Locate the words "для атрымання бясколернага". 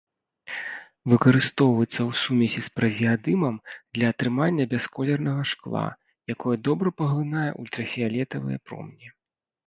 3.97-5.43